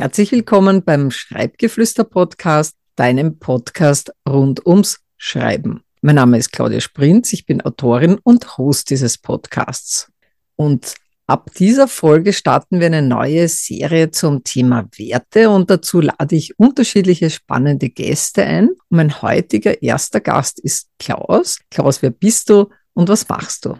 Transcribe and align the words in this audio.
Herzlich 0.00 0.30
willkommen 0.30 0.84
beim 0.84 1.10
Schreibgeflüster-Podcast, 1.10 2.76
deinem 2.94 3.40
Podcast 3.40 4.12
rund 4.28 4.64
ums 4.64 5.00
Schreiben. 5.16 5.82
Mein 6.02 6.14
Name 6.14 6.38
ist 6.38 6.52
Claudia 6.52 6.80
Sprinz, 6.80 7.32
ich 7.32 7.46
bin 7.46 7.60
Autorin 7.62 8.16
und 8.22 8.58
Host 8.58 8.90
dieses 8.90 9.18
Podcasts. 9.18 10.08
Und 10.54 10.94
ab 11.26 11.50
dieser 11.58 11.88
Folge 11.88 12.32
starten 12.32 12.78
wir 12.78 12.86
eine 12.86 13.02
neue 13.02 13.48
Serie 13.48 14.12
zum 14.12 14.44
Thema 14.44 14.88
Werte 14.96 15.50
und 15.50 15.68
dazu 15.68 16.00
lade 16.00 16.36
ich 16.36 16.56
unterschiedliche 16.60 17.28
spannende 17.28 17.88
Gäste 17.88 18.44
ein. 18.44 18.70
mein 18.90 19.20
heutiger 19.20 19.82
erster 19.82 20.20
Gast 20.20 20.60
ist 20.60 20.90
Klaus. 21.00 21.58
Klaus, 21.72 22.02
wer 22.02 22.10
bist 22.10 22.50
du 22.50 22.70
und 22.94 23.08
was 23.08 23.28
machst 23.28 23.64
du? 23.64 23.76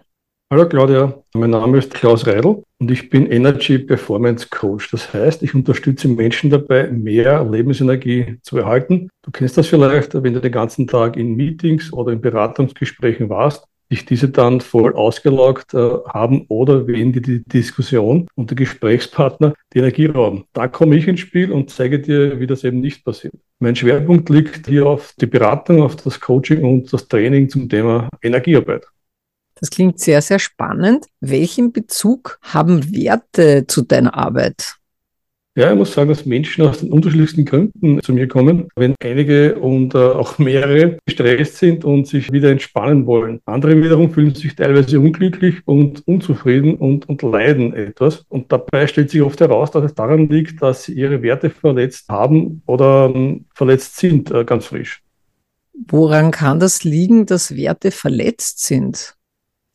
Hallo 0.50 0.66
Claudia, 0.66 1.22
mein 1.34 1.50
Name 1.50 1.76
ist 1.76 1.92
Klaus 1.92 2.26
Reidel 2.26 2.62
und 2.78 2.90
ich 2.90 3.10
bin 3.10 3.30
Energy 3.30 3.78
Performance 3.78 4.46
Coach. 4.48 4.90
Das 4.90 5.12
heißt, 5.12 5.42
ich 5.42 5.54
unterstütze 5.54 6.08
Menschen 6.08 6.48
dabei, 6.48 6.88
mehr 6.88 7.44
Lebensenergie 7.44 8.38
zu 8.40 8.56
erhalten. 8.56 9.10
Du 9.20 9.30
kennst 9.30 9.58
das 9.58 9.66
vielleicht, 9.66 10.14
wenn 10.14 10.32
du 10.32 10.40
den 10.40 10.50
ganzen 10.50 10.86
Tag 10.86 11.18
in 11.18 11.36
Meetings 11.36 11.92
oder 11.92 12.12
in 12.12 12.22
Beratungsgesprächen 12.22 13.28
warst, 13.28 13.66
dich 13.92 14.06
diese 14.06 14.30
dann 14.30 14.62
voll 14.62 14.94
ausgelaugt 14.94 15.74
äh, 15.74 15.98
haben 16.08 16.46
oder 16.48 16.86
wenn 16.86 17.12
die, 17.12 17.20
die 17.20 17.44
Diskussion 17.44 18.26
und 18.34 18.48
der 18.48 18.56
Gesprächspartner 18.56 19.52
die 19.74 19.80
Energie 19.80 20.06
rauben. 20.06 20.44
Da 20.54 20.66
komme 20.66 20.96
ich 20.96 21.06
ins 21.06 21.20
Spiel 21.20 21.52
und 21.52 21.68
zeige 21.68 22.00
dir, 22.00 22.40
wie 22.40 22.46
das 22.46 22.64
eben 22.64 22.80
nicht 22.80 23.04
passiert. 23.04 23.34
Mein 23.58 23.76
Schwerpunkt 23.76 24.30
liegt 24.30 24.66
hier 24.66 24.86
auf 24.86 25.12
die 25.20 25.26
Beratung, 25.26 25.82
auf 25.82 25.96
das 25.96 26.18
Coaching 26.18 26.64
und 26.64 26.90
das 26.90 27.06
Training 27.06 27.50
zum 27.50 27.68
Thema 27.68 28.08
Energiearbeit. 28.22 28.86
Das 29.60 29.70
klingt 29.70 29.98
sehr, 29.98 30.22
sehr 30.22 30.38
spannend. 30.38 31.06
Welchen 31.20 31.72
Bezug 31.72 32.38
haben 32.42 32.94
Werte 32.94 33.66
zu 33.66 33.82
deiner 33.82 34.14
Arbeit? 34.14 34.78
Ja, 35.58 35.72
ich 35.72 35.76
muss 35.76 35.92
sagen, 35.92 36.08
dass 36.08 36.24
Menschen 36.24 36.64
aus 36.64 36.78
den 36.78 36.92
unterschiedlichsten 36.92 37.44
Gründen 37.44 38.00
zu 38.00 38.12
mir 38.12 38.28
kommen. 38.28 38.68
Wenn 38.76 38.94
einige 39.02 39.58
und 39.58 39.92
äh, 39.92 39.98
auch 39.98 40.38
mehrere 40.38 40.98
gestresst 41.04 41.56
sind 41.56 41.84
und 41.84 42.06
sich 42.06 42.30
wieder 42.30 42.52
entspannen 42.52 43.06
wollen. 43.06 43.40
Andere 43.44 43.82
wiederum 43.82 44.12
fühlen 44.12 44.36
sich 44.36 44.54
teilweise 44.54 45.00
unglücklich 45.00 45.56
und 45.64 46.06
unzufrieden 46.06 46.76
und, 46.76 47.08
und 47.08 47.22
leiden 47.22 47.74
etwas. 47.74 48.24
Und 48.28 48.52
dabei 48.52 48.86
stellt 48.86 49.10
sich 49.10 49.20
oft 49.20 49.40
heraus, 49.40 49.72
dass 49.72 49.84
es 49.84 49.94
daran 49.96 50.28
liegt, 50.28 50.62
dass 50.62 50.84
sie 50.84 50.92
ihre 50.92 51.22
Werte 51.22 51.50
verletzt 51.50 52.08
haben 52.08 52.62
oder 52.66 53.10
ähm, 53.12 53.46
verletzt 53.52 53.96
sind, 53.96 54.30
äh, 54.30 54.44
ganz 54.44 54.66
frisch. 54.66 55.02
Woran 55.88 56.30
kann 56.30 56.60
das 56.60 56.84
liegen, 56.84 57.26
dass 57.26 57.56
Werte 57.56 57.90
verletzt 57.90 58.64
sind? 58.64 59.17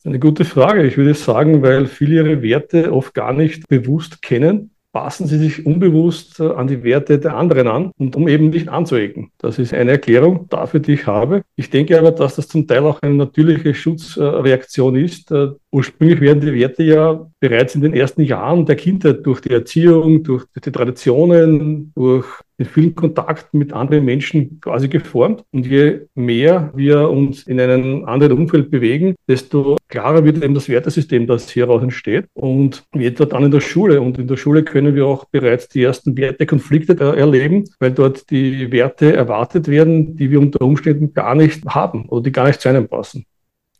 Eine 0.06 0.18
gute 0.18 0.44
Frage. 0.44 0.86
Ich 0.86 0.98
würde 0.98 1.14
sagen, 1.14 1.62
weil 1.62 1.86
viele 1.86 2.16
ihre 2.16 2.42
Werte 2.42 2.92
oft 2.92 3.14
gar 3.14 3.32
nicht 3.32 3.68
bewusst 3.68 4.20
kennen, 4.20 4.70
passen 4.92 5.26
sie 5.26 5.38
sich 5.38 5.64
unbewusst 5.64 6.40
äh, 6.40 6.44
an 6.44 6.66
die 6.66 6.84
Werte 6.84 7.18
der 7.18 7.36
anderen 7.36 7.66
an 7.66 7.90
und 7.98 8.14
um 8.14 8.28
eben 8.28 8.50
nicht 8.50 8.68
anzuecken. 8.68 9.32
Das 9.38 9.58
ist 9.58 9.72
eine 9.72 9.92
Erklärung 9.92 10.46
dafür, 10.50 10.80
die 10.80 10.92
ich 10.92 11.06
habe. 11.06 11.42
Ich 11.56 11.70
denke 11.70 11.98
aber, 11.98 12.12
dass 12.12 12.36
das 12.36 12.48
zum 12.48 12.66
Teil 12.66 12.84
auch 12.84 13.00
eine 13.00 13.14
natürliche 13.14 13.74
Schutzreaktion 13.74 14.94
ist. 14.94 15.32
Äh, 15.32 15.48
ursprünglich 15.72 16.20
werden 16.20 16.42
die 16.42 16.54
Werte 16.54 16.82
ja 16.82 17.26
bereits 17.40 17.74
in 17.74 17.80
den 17.80 17.94
ersten 17.94 18.22
Jahren 18.22 18.66
der 18.66 18.76
Kindheit 18.76 19.24
durch 19.24 19.40
die 19.40 19.50
Erziehung, 19.50 20.22
durch 20.22 20.44
die 20.64 20.70
Traditionen, 20.70 21.92
durch 21.96 22.26
in 22.58 22.66
vielen 22.66 22.94
Kontakten 22.94 23.58
mit 23.58 23.72
anderen 23.72 24.04
Menschen 24.04 24.60
quasi 24.60 24.88
geformt. 24.88 25.44
Und 25.52 25.66
je 25.66 26.02
mehr 26.14 26.70
wir 26.74 27.10
uns 27.10 27.42
in 27.46 27.60
einem 27.60 28.04
anderen 28.04 28.38
Umfeld 28.38 28.70
bewegen, 28.70 29.14
desto 29.28 29.76
klarer 29.88 30.24
wird 30.24 30.42
eben 30.42 30.54
das 30.54 30.68
Wertesystem, 30.68 31.26
das 31.26 31.50
hieraus 31.50 31.82
entsteht. 31.82 32.26
Und 32.34 32.84
wie 32.92 33.06
etwa 33.06 33.24
dann 33.24 33.44
in 33.44 33.50
der 33.50 33.60
Schule. 33.60 34.00
Und 34.00 34.18
in 34.18 34.26
der 34.26 34.36
Schule 34.36 34.62
können 34.62 34.94
wir 34.94 35.06
auch 35.06 35.24
bereits 35.26 35.68
die 35.68 35.82
ersten 35.82 36.16
Wertekonflikte 36.16 36.94
erleben, 36.98 37.64
weil 37.80 37.92
dort 37.92 38.30
die 38.30 38.70
Werte 38.72 39.14
erwartet 39.14 39.68
werden, 39.68 40.16
die 40.16 40.30
wir 40.30 40.40
unter 40.40 40.62
Umständen 40.62 41.12
gar 41.14 41.34
nicht 41.34 41.64
haben 41.66 42.08
oder 42.08 42.22
die 42.22 42.32
gar 42.32 42.46
nicht 42.46 42.60
zu 42.60 42.68
einem 42.68 42.88
passen. 42.88 43.26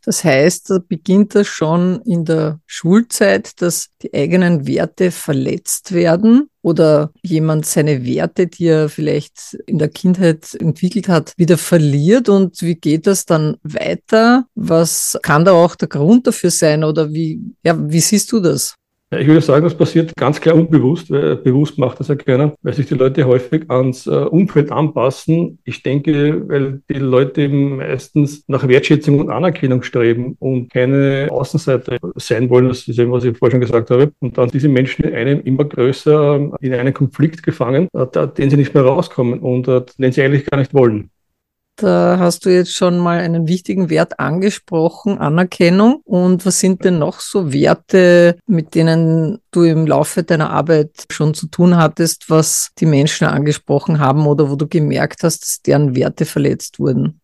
Das 0.05 0.23
heißt, 0.23 0.69
da 0.69 0.77
beginnt 0.87 1.33
das 1.33 1.47
schon 1.47 1.99
in 2.03 2.25
der 2.25 2.59
Schulzeit, 2.67 3.59
dass 3.61 3.87
die 4.03 4.13
eigenen 4.13 4.67
Werte 4.67 5.09
verletzt 5.09 5.93
werden 5.93 6.47
oder 6.61 7.11
jemand 7.23 7.65
seine 7.65 8.05
Werte, 8.05 8.45
die 8.45 8.67
er 8.67 8.89
vielleicht 8.89 9.57
in 9.65 9.79
der 9.79 9.89
Kindheit 9.89 10.53
entwickelt 10.59 11.07
hat, 11.07 11.33
wieder 11.37 11.57
verliert. 11.57 12.29
Und 12.29 12.61
wie 12.61 12.75
geht 12.75 13.07
das 13.07 13.25
dann 13.25 13.57
weiter? 13.63 14.45
Was 14.53 15.17
kann 15.23 15.43
da 15.43 15.53
auch 15.53 15.75
der 15.75 15.87
Grund 15.87 16.27
dafür 16.27 16.51
sein 16.51 16.83
oder 16.83 17.11
wie, 17.11 17.41
ja, 17.63 17.75
wie 17.89 17.99
siehst 17.99 18.31
du 18.31 18.39
das? 18.39 18.75
Ich 19.19 19.27
würde 19.27 19.41
sagen, 19.41 19.63
das 19.63 19.75
passiert 19.75 20.15
ganz 20.15 20.41
klar 20.41 20.55
unbewusst, 20.55 21.11
weil 21.11 21.35
bewusst 21.37 21.77
macht 21.77 21.99
das 21.99 22.07
ja 22.07 22.15
keiner, 22.15 22.53
weil 22.61 22.73
sich 22.73 22.87
die 22.87 22.95
Leute 22.95 23.25
häufig 23.25 23.69
ans 23.69 24.07
äh, 24.07 24.11
Umfeld 24.11 24.71
anpassen. 24.71 25.59
Ich 25.63 25.83
denke, 25.83 26.47
weil 26.47 26.81
die 26.89 26.99
Leute 26.99 27.47
meistens 27.49 28.43
nach 28.47 28.67
Wertschätzung 28.67 29.19
und 29.19 29.29
Anerkennung 29.29 29.83
streben 29.83 30.35
und 30.39 30.71
keine 30.71 31.27
Außenseite 31.29 31.97
sein 32.15 32.49
wollen. 32.49 32.67
Das 32.67 32.87
ist 32.87 32.99
eben, 32.99 33.11
was 33.11 33.23
ich 33.23 33.37
vorher 33.37 33.51
schon 33.51 33.61
gesagt 33.61 33.89
habe. 33.89 34.11
Und 34.19 34.37
dann 34.37 34.49
diese 34.49 34.69
Menschen 34.69 35.05
in 35.05 35.15
einem 35.15 35.41
immer 35.41 35.65
größer 35.65 36.51
in 36.59 36.73
einen 36.73 36.93
Konflikt 36.93 37.43
gefangen, 37.43 37.87
äh, 37.93 38.27
den 38.37 38.49
sie 38.49 38.57
nicht 38.57 38.73
mehr 38.73 38.83
rauskommen 38.83 39.39
und 39.39 39.67
äh, 39.67 39.81
den 39.97 40.11
sie 40.11 40.21
eigentlich 40.21 40.45
gar 40.45 40.57
nicht 40.57 40.73
wollen. 40.73 41.09
Da 41.77 42.17
hast 42.19 42.45
du 42.45 42.49
jetzt 42.49 42.73
schon 42.73 42.97
mal 42.97 43.19
einen 43.19 43.49
wichtigen 43.49 43.89
Wert 43.89 44.17
angesprochen, 44.19 45.17
Anerkennung. 45.17 45.99
Und 46.05 46.45
was 46.45 46.61
sind 46.61 46.85
denn 46.85 46.99
noch 46.99 47.19
so 47.19 47.51
Werte, 47.51 48.37
mit 48.47 48.75
denen 48.75 49.39
du 49.51 49.63
im 49.63 49.85
Laufe 49.85 50.23
deiner 50.23 50.51
Arbeit 50.51 51.05
schon 51.11 51.33
zu 51.33 51.47
tun 51.47 51.75
hattest, 51.75 52.29
was 52.29 52.69
die 52.79 52.85
Menschen 52.85 53.27
angesprochen 53.27 53.99
haben 53.99 54.25
oder 54.25 54.49
wo 54.49 54.55
du 54.55 54.67
gemerkt 54.67 55.23
hast, 55.23 55.41
dass 55.41 55.61
deren 55.61 55.95
Werte 55.95 56.23
verletzt 56.23 56.79
wurden? 56.79 57.19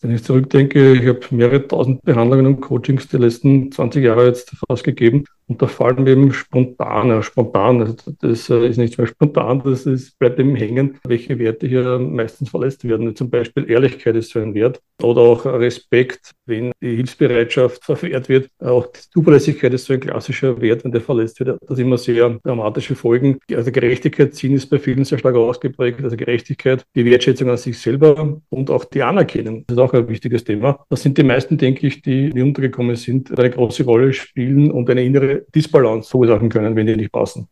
Wenn 0.00 0.12
ich 0.12 0.22
zurückdenke, 0.22 0.92
ich 0.92 1.08
habe 1.08 1.20
mehrere 1.30 1.66
tausend 1.66 2.00
Behandlungen 2.02 2.46
und 2.46 2.60
Coachings 2.60 3.08
die 3.08 3.16
letzten 3.16 3.72
20 3.72 4.04
Jahre 4.04 4.26
jetzt 4.26 4.52
fast 4.68 4.84
gegeben. 4.84 5.24
Und 5.48 5.62
da 5.62 5.66
fallen 5.66 6.04
mir 6.04 6.10
eben 6.10 6.32
spontan, 6.32 7.08
ja, 7.08 7.22
spontan, 7.22 7.80
also 7.80 7.94
das 8.20 8.50
äh, 8.50 8.68
ist 8.68 8.76
nicht 8.76 8.98
mehr 8.98 9.06
spontan, 9.06 9.62
das 9.64 9.86
ist, 9.86 10.18
bleibt 10.18 10.38
eben 10.38 10.54
hängen, 10.54 10.98
welche 11.06 11.38
Werte 11.38 11.66
hier 11.66 11.98
meistens 11.98 12.50
verletzt 12.50 12.86
werden. 12.86 13.16
Zum 13.16 13.30
Beispiel 13.30 13.68
Ehrlichkeit 13.70 14.14
ist 14.16 14.30
so 14.30 14.40
ein 14.40 14.54
Wert 14.54 14.82
oder 15.02 15.22
auch 15.22 15.46
Respekt, 15.46 16.32
wenn 16.44 16.72
die 16.82 16.96
Hilfsbereitschaft 16.96 17.82
verwehrt 17.82 18.28
wird. 18.28 18.50
Auch 18.58 18.88
die 18.88 19.00
Zuverlässigkeit 19.10 19.72
ist 19.72 19.86
so 19.86 19.94
ein 19.94 20.00
klassischer 20.00 20.60
Wert, 20.60 20.84
wenn 20.84 20.92
der 20.92 21.00
verletzt 21.00 21.40
wird, 21.40 21.58
das 21.66 21.78
immer 21.78 21.96
sehr 21.96 22.38
dramatische 22.44 22.94
Folgen. 22.94 23.38
Also 23.50 23.72
Gerechtigkeit 23.72 24.34
ziehen 24.34 24.52
ist 24.52 24.66
bei 24.66 24.78
vielen 24.78 25.04
sehr 25.04 25.18
stark 25.18 25.36
ausgeprägt, 25.36 26.04
also 26.04 26.16
Gerechtigkeit, 26.16 26.84
die 26.94 27.06
Wertschätzung 27.06 27.48
an 27.48 27.56
sich 27.56 27.78
selber 27.78 28.38
und 28.50 28.70
auch 28.70 28.84
die 28.84 29.02
Anerkennung. 29.02 29.64
Das 29.66 29.76
ist 29.76 29.82
auch 29.82 29.94
ein 29.94 30.08
wichtiges 30.08 30.44
Thema. 30.44 30.84
Das 30.90 31.02
sind 31.02 31.16
die 31.16 31.22
meisten, 31.22 31.56
denke 31.56 31.86
ich, 31.86 32.02
die, 32.02 32.28
die 32.30 32.42
untergekommen 32.42 32.96
sind, 32.96 33.38
eine 33.38 33.48
große 33.48 33.84
Rolle 33.84 34.12
spielen 34.12 34.70
und 34.70 34.90
eine 34.90 35.04
innere 35.04 35.37
Disbalance 35.54 36.10
verursachen 36.10 36.48
können, 36.48 36.76
wenn 36.76 36.86
die 36.86 36.96
nicht 36.96 37.12
passen. 37.12 37.48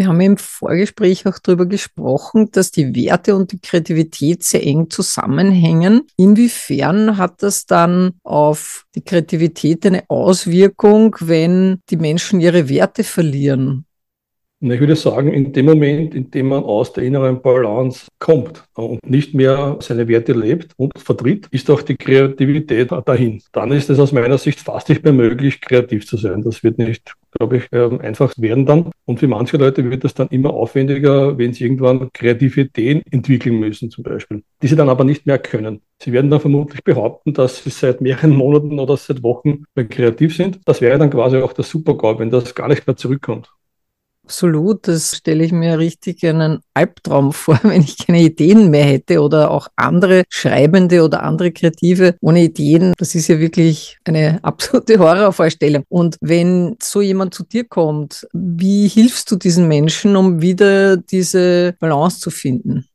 Wir 0.00 0.06
haben 0.06 0.20
im 0.22 0.38
Vorgespräch 0.38 1.26
auch 1.26 1.38
darüber 1.38 1.66
gesprochen, 1.66 2.50
dass 2.52 2.70
die 2.70 2.94
Werte 2.94 3.36
und 3.36 3.52
die 3.52 3.58
Kreativität 3.60 4.42
sehr 4.42 4.66
eng 4.66 4.88
zusammenhängen. 4.88 6.06
Inwiefern 6.16 7.18
hat 7.18 7.42
das 7.42 7.66
dann 7.66 8.12
auf 8.22 8.86
die 8.94 9.02
Kreativität 9.02 9.84
eine 9.84 10.04
Auswirkung, 10.08 11.16
wenn 11.20 11.80
die 11.90 11.98
Menschen 11.98 12.40
ihre 12.40 12.70
Werte 12.70 13.04
verlieren? 13.04 13.84
Ich 14.62 14.78
würde 14.78 14.94
sagen, 14.94 15.32
in 15.32 15.54
dem 15.54 15.64
Moment, 15.64 16.14
in 16.14 16.30
dem 16.30 16.48
man 16.48 16.64
aus 16.64 16.92
der 16.92 17.04
inneren 17.04 17.40
Balance 17.40 18.08
kommt 18.18 18.62
und 18.74 19.00
nicht 19.08 19.32
mehr 19.32 19.78
seine 19.80 20.06
Werte 20.06 20.34
lebt 20.34 20.72
und 20.76 20.92
vertritt, 20.98 21.46
ist 21.50 21.70
auch 21.70 21.80
die 21.80 21.96
Kreativität 21.96 22.90
dahin. 23.06 23.40
Dann 23.52 23.72
ist 23.72 23.88
es 23.88 23.98
aus 23.98 24.12
meiner 24.12 24.36
Sicht 24.36 24.60
fast 24.60 24.90
nicht 24.90 25.02
mehr 25.02 25.14
möglich, 25.14 25.62
kreativ 25.62 26.06
zu 26.06 26.18
sein. 26.18 26.42
Das 26.42 26.62
wird 26.62 26.76
nicht, 26.76 27.14
glaube 27.38 27.56
ich, 27.56 27.68
ähm, 27.72 28.02
einfach 28.02 28.34
werden 28.36 28.66
dann. 28.66 28.90
Und 29.06 29.20
für 29.20 29.28
manche 29.28 29.56
Leute 29.56 29.90
wird 29.90 30.04
es 30.04 30.12
dann 30.12 30.28
immer 30.28 30.52
aufwendiger, 30.52 31.38
wenn 31.38 31.54
sie 31.54 31.64
irgendwann 31.64 32.12
kreative 32.12 32.60
Ideen 32.60 33.00
entwickeln 33.10 33.58
müssen, 33.58 33.90
zum 33.90 34.04
Beispiel, 34.04 34.42
die 34.60 34.66
sie 34.66 34.76
dann 34.76 34.90
aber 34.90 35.04
nicht 35.04 35.24
mehr 35.24 35.38
können. 35.38 35.80
Sie 36.02 36.12
werden 36.12 36.30
dann 36.30 36.40
vermutlich 36.40 36.84
behaupten, 36.84 37.32
dass 37.32 37.64
sie 37.64 37.70
seit 37.70 38.02
mehreren 38.02 38.36
Monaten 38.36 38.78
oder 38.78 38.98
seit 38.98 39.22
Wochen 39.22 39.64
kreativ 39.74 40.36
sind. 40.36 40.60
Das 40.66 40.82
wäre 40.82 40.98
dann 40.98 41.08
quasi 41.08 41.38
auch 41.38 41.54
der 41.54 41.64
Supergau, 41.64 42.18
wenn 42.18 42.28
das 42.28 42.54
gar 42.54 42.68
nicht 42.68 42.86
mehr 42.86 42.96
zurückkommt. 42.96 43.50
Absolut, 44.24 44.86
das 44.86 45.16
stelle 45.16 45.44
ich 45.44 45.50
mir 45.50 45.78
richtig 45.78 46.24
einen 46.24 46.60
Albtraum 46.72 47.32
vor, 47.32 47.58
wenn 47.64 47.82
ich 47.82 47.98
keine 47.98 48.22
Ideen 48.22 48.70
mehr 48.70 48.84
hätte 48.84 49.22
oder 49.22 49.50
auch 49.50 49.68
andere 49.76 50.22
Schreibende 50.28 51.02
oder 51.02 51.22
andere 51.24 51.50
Kreative 51.50 52.14
ohne 52.20 52.44
Ideen. 52.44 52.92
Das 52.96 53.14
ist 53.14 53.28
ja 53.28 53.40
wirklich 53.40 53.98
eine 54.04 54.38
absolute 54.44 54.98
Horrorvorstellung. 54.98 55.82
Und 55.88 56.16
wenn 56.20 56.76
so 56.80 57.00
jemand 57.00 57.34
zu 57.34 57.44
dir 57.44 57.64
kommt, 57.64 58.26
wie 58.32 58.86
hilfst 58.86 59.30
du 59.30 59.36
diesen 59.36 59.66
Menschen, 59.66 60.14
um 60.14 60.40
wieder 60.40 60.96
diese 60.96 61.74
Balance 61.80 62.20
zu 62.20 62.30
finden? 62.30 62.86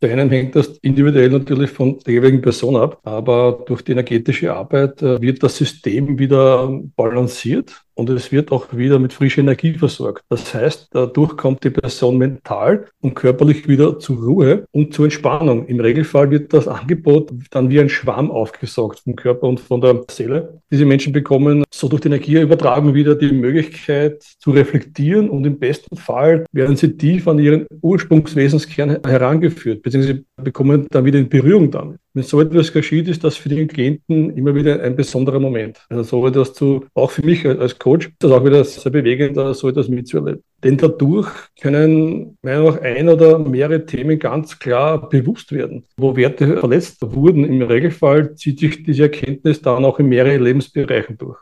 Der 0.00 0.12
einen 0.12 0.30
hängt 0.30 0.54
das 0.54 0.78
individuell 0.82 1.30
natürlich 1.30 1.70
von 1.70 1.98
der 2.06 2.14
jeweiligen 2.14 2.40
Person 2.40 2.76
ab, 2.76 3.00
aber 3.02 3.64
durch 3.66 3.82
die 3.82 3.92
energetische 3.92 4.54
Arbeit 4.54 5.02
äh, 5.02 5.20
wird 5.20 5.42
das 5.42 5.56
System 5.56 6.20
wieder 6.20 6.68
balanciert 6.94 7.82
und 7.98 8.08
es 8.10 8.30
wird 8.30 8.52
auch 8.52 8.66
wieder 8.72 9.00
mit 9.00 9.12
frischer 9.12 9.40
Energie 9.40 9.74
versorgt. 9.74 10.22
Das 10.28 10.54
heißt, 10.54 10.90
dadurch 10.92 11.36
kommt 11.36 11.64
die 11.64 11.70
Person 11.70 12.16
mental 12.16 12.86
und 13.00 13.14
körperlich 13.14 13.66
wieder 13.66 13.98
zur 13.98 14.18
Ruhe 14.18 14.64
und 14.70 14.94
zur 14.94 15.06
Entspannung. 15.06 15.66
Im 15.66 15.80
Regelfall 15.80 16.30
wird 16.30 16.52
das 16.52 16.68
Angebot 16.68 17.32
dann 17.50 17.70
wie 17.70 17.80
ein 17.80 17.88
Schwamm 17.88 18.30
aufgesaugt 18.30 19.00
vom 19.00 19.16
Körper 19.16 19.48
und 19.48 19.58
von 19.58 19.80
der 19.80 20.04
Seele. 20.08 20.60
Diese 20.70 20.86
Menschen 20.86 21.12
bekommen 21.12 21.64
so 21.74 21.88
durch 21.88 22.02
die 22.02 22.08
Energieübertragung 22.08 22.94
wieder 22.94 23.16
die 23.16 23.32
Möglichkeit 23.32 24.22
zu 24.22 24.52
reflektieren 24.52 25.28
und 25.28 25.44
im 25.44 25.58
besten 25.58 25.96
Fall 25.96 26.46
werden 26.52 26.76
sie 26.76 26.96
tief 26.96 27.26
an 27.26 27.40
ihren 27.40 27.66
Ursprungswesenskern 27.82 28.98
herangeführt, 29.04 29.82
beziehungsweise 29.82 30.22
bekommen 30.36 30.86
dann 30.90 31.04
wieder 31.04 31.18
in 31.18 31.28
Berührung 31.28 31.72
damit. 31.72 31.98
Wenn 32.18 32.24
so 32.24 32.40
etwas 32.40 32.72
geschieht, 32.72 33.06
ist 33.06 33.22
das 33.22 33.36
für 33.36 33.48
den 33.48 33.68
Klienten 33.68 34.36
immer 34.36 34.52
wieder 34.52 34.82
ein 34.82 34.96
besonderer 34.96 35.38
Moment. 35.38 35.86
Also 35.88 36.02
so 36.02 36.26
etwas 36.26 36.52
zu, 36.52 36.84
auch 36.94 37.12
für 37.12 37.24
mich 37.24 37.46
als 37.46 37.78
Coach, 37.78 37.87
ist 37.96 38.10
das 38.18 38.30
auch 38.30 38.44
wieder 38.44 38.64
sehr 38.64 38.92
bewegend, 38.92 39.36
so 39.56 39.68
etwas 39.68 39.88
mitzuerleben. 39.88 40.42
Denn 40.62 40.76
dadurch 40.76 41.28
können 41.60 42.36
meiner 42.42 42.62
Meinung 42.62 42.74
nach 42.74 42.82
ein 42.82 43.08
oder 43.08 43.38
mehrere 43.38 43.86
Themen 43.86 44.18
ganz 44.18 44.58
klar 44.58 45.08
bewusst 45.08 45.52
werden. 45.52 45.84
Wo 45.96 46.16
Werte 46.16 46.58
verletzt 46.58 46.98
wurden, 47.00 47.44
im 47.44 47.62
Regelfall 47.62 48.34
zieht 48.34 48.60
sich 48.60 48.82
diese 48.82 49.04
Erkenntnis 49.04 49.62
dann 49.62 49.84
auch 49.84 49.98
in 49.98 50.08
mehrere 50.08 50.38
Lebensbereichen 50.38 51.16
durch. 51.18 51.38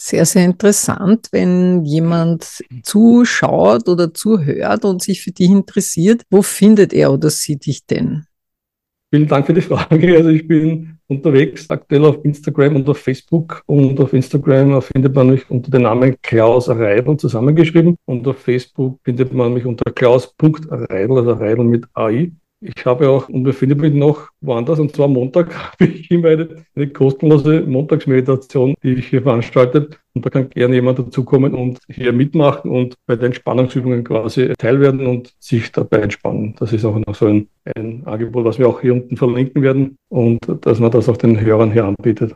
Sehr, 0.00 0.24
sehr 0.26 0.44
interessant, 0.44 1.26
wenn 1.32 1.84
jemand 1.84 2.62
zuschaut 2.84 3.88
oder 3.88 4.14
zuhört 4.14 4.84
und 4.84 5.02
sich 5.02 5.22
für 5.22 5.32
dich 5.32 5.50
interessiert. 5.50 6.22
Wo 6.30 6.40
findet 6.42 6.92
er 6.92 7.12
oder 7.12 7.30
sie 7.30 7.56
dich 7.56 7.84
denn? 7.84 8.24
Vielen 9.10 9.26
Dank 9.26 9.46
für 9.46 9.54
die 9.54 9.60
Frage. 9.60 10.16
Also 10.16 10.28
ich 10.28 10.46
bin 10.46 10.97
unterwegs 11.08 11.68
aktuell 11.70 12.04
auf 12.04 12.24
Instagram 12.24 12.76
und 12.76 12.88
auf 12.88 12.98
Facebook 12.98 13.62
und 13.66 13.98
auf 14.00 14.12
Instagram 14.12 14.80
findet 14.82 15.14
man 15.14 15.30
mich 15.30 15.50
unter 15.50 15.70
dem 15.70 15.82
Namen 15.82 16.16
Klaus 16.22 16.68
Reidl 16.68 17.16
zusammengeschrieben 17.16 17.96
und 18.04 18.26
auf 18.28 18.38
Facebook 18.38 19.00
findet 19.02 19.32
man 19.32 19.54
mich 19.54 19.64
unter 19.64 19.90
klaus.reidl, 19.90 21.18
also 21.18 21.32
Reidl 21.32 21.64
mit 21.64 21.86
AI. 21.94 22.30
Ich 22.60 22.84
habe 22.84 23.08
auch 23.08 23.28
und 23.28 23.44
befinde 23.44 23.76
mich 23.76 23.94
noch 23.94 24.30
woanders 24.40 24.80
und 24.80 24.94
zwar 24.94 25.06
Montag 25.06 25.54
habe 25.72 25.84
ich 25.84 26.10
immer 26.10 26.30
eine, 26.30 26.64
eine 26.74 26.88
kostenlose 26.88 27.60
Montagsmeditation, 27.60 28.74
die 28.82 28.94
ich 28.94 29.08
hier 29.08 29.22
veranstalte. 29.22 29.90
Und 30.14 30.26
da 30.26 30.30
kann 30.30 30.50
gerne 30.50 30.74
jemand 30.74 30.98
dazukommen 30.98 31.54
und 31.54 31.78
hier 31.88 32.12
mitmachen 32.12 32.70
und 32.72 32.96
bei 33.06 33.14
den 33.14 33.26
Entspannungsübungen 33.26 34.02
quasi 34.02 34.52
teilwerden 34.58 35.06
und 35.06 35.32
sich 35.38 35.70
dabei 35.70 35.98
entspannen. 35.98 36.56
Das 36.58 36.72
ist 36.72 36.84
auch 36.84 36.98
noch 36.98 37.14
so 37.14 37.26
ein, 37.26 37.48
ein 37.76 38.04
Angebot, 38.06 38.44
was 38.44 38.58
wir 38.58 38.68
auch 38.68 38.80
hier 38.80 38.94
unten 38.94 39.16
verlinken 39.16 39.62
werden 39.62 39.96
und 40.08 40.40
dass 40.62 40.80
man 40.80 40.90
das 40.90 41.08
auch 41.08 41.16
den 41.16 41.40
Hörern 41.40 41.70
hier 41.70 41.84
anbietet. 41.84 42.34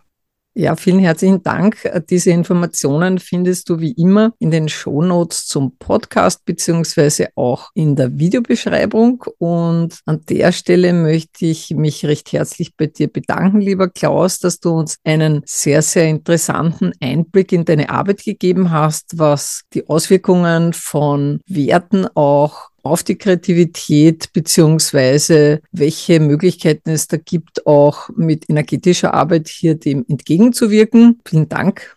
Ja, 0.55 0.77
vielen 0.77 0.99
herzlichen 0.99 1.43
Dank. 1.43 1.79
Diese 2.11 2.31
Informationen 2.31 3.19
findest 3.19 3.71
du 3.71 3.81
wie 3.81 3.93
immer 3.93 4.35
in 4.39 4.51
den 4.51 4.69
Shownotes 4.69 5.47
zum 5.47 5.79
Podcast 5.79 6.45
beziehungsweise 6.45 7.29
auch 7.37 7.71
in 7.73 7.97
der 7.97 8.19
Videobeschreibung. 8.19 9.25
Und 9.39 10.01
an 10.05 10.21
der 10.29 10.53
Stelle 10.53 10.93
möchte 10.93 11.47
ich 11.47 11.71
mich 11.71 12.05
recht 12.05 12.33
herzlich 12.35 12.77
bei 12.77 12.87
dir 12.87 13.11
bedanken, 13.11 13.63
lieber 13.63 13.89
Klaus, 13.89 14.41
dass 14.41 14.61
du 14.61 14.73
uns 14.73 14.97
einen 15.05 15.41
sehr, 15.47 15.81
sehr 15.81 16.07
interessanten 16.09 16.93
Einblick 17.01 17.51
in 17.53 17.65
deine 17.65 17.89
Arbeit 17.89 18.23
gegeben 18.23 18.71
hast, 18.71 19.19
was 19.19 19.63
die 19.73 19.89
Auswirkungen 19.89 20.75
von 20.75 21.41
Werten 21.47 22.07
auch 22.15 22.72
auf 22.83 23.03
die 23.03 23.17
Kreativität 23.17 24.33
beziehungsweise 24.33 25.61
welche 25.73 26.21
Möglichkeiten 26.21 26.91
es 26.91 27.07
da 27.07 27.17
gibt, 27.17 27.67
auch 27.67 28.09
mit 28.17 28.49
energetischer 28.49 29.15
Arbeit 29.15 29.49
hier 29.49 29.75
dem 29.75 30.05
entgegenzuwirken. 30.09 31.21
Vielen 31.27 31.49
Dank. 31.49 31.97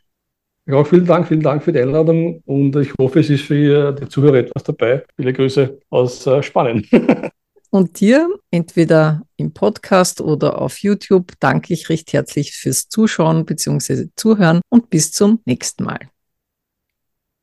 Ja, 0.67 0.83
vielen 0.83 1.05
Dank, 1.05 1.27
vielen 1.27 1.41
Dank 1.41 1.63
für 1.63 1.71
die 1.71 1.79
Einladung 1.79 2.41
und 2.45 2.75
ich 2.75 2.91
hoffe, 2.99 3.19
es 3.19 3.29
ist 3.29 3.43
für 3.43 3.91
die 3.91 4.09
Zuhörer 4.09 4.37
etwas 4.37 4.63
dabei. 4.63 5.03
Viele 5.15 5.31
Grüße 5.31 5.79
aus 5.91 6.25
äh, 6.25 6.41
Spanien. 6.41 6.87
und 7.69 7.99
dir, 7.99 8.27
entweder 8.49 9.21
im 9.37 9.53
Podcast 9.53 10.21
oder 10.21 10.59
auf 10.59 10.79
YouTube, 10.79 11.33
danke 11.39 11.73
ich 11.73 11.89
recht 11.89 12.13
herzlich 12.13 12.53
fürs 12.53 12.89
Zuschauen 12.89 13.45
bzw. 13.45 14.07
Zuhören 14.15 14.61
und 14.69 14.89
bis 14.89 15.11
zum 15.11 15.39
nächsten 15.45 15.83
Mal. 15.83 15.99